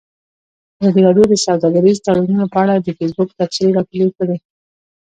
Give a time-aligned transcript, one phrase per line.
[0.79, 4.37] ازادي راډیو د سوداګریز تړونونه په اړه د فیسبوک تبصرې راټولې کړي.